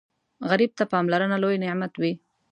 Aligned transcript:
غریب 0.49 0.71
ته 0.77 0.83
پاملرنه 0.91 1.37
لوی 1.43 1.57
نعمت 1.63 1.93
وي 2.01 2.11